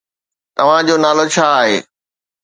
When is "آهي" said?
1.61-1.77